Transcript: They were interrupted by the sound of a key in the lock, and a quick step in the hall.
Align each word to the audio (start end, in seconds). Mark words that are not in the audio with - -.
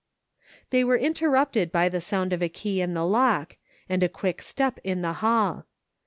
They 0.71 0.83
were 0.83 0.97
interrupted 0.97 1.71
by 1.71 1.87
the 1.87 2.01
sound 2.01 2.33
of 2.33 2.41
a 2.41 2.49
key 2.49 2.81
in 2.81 2.95
the 2.95 3.05
lock, 3.05 3.57
and 3.87 4.01
a 4.01 4.09
quick 4.09 4.41
step 4.41 4.79
in 4.83 5.03
the 5.03 5.13
hall. 5.21 5.67